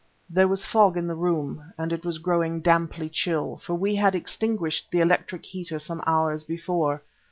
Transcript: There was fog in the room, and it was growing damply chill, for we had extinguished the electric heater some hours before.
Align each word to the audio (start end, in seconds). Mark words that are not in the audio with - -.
There 0.31 0.47
was 0.47 0.65
fog 0.65 0.97
in 0.97 1.05
the 1.05 1.13
room, 1.13 1.73
and 1.77 1.93
it 1.93 2.03
was 2.03 2.17
growing 2.17 2.61
damply 2.61 3.07
chill, 3.07 3.57
for 3.57 3.75
we 3.75 3.93
had 3.93 4.15
extinguished 4.15 4.89
the 4.89 4.99
electric 4.99 5.45
heater 5.45 5.77
some 5.77 6.01
hours 6.07 6.43
before. 6.43 7.03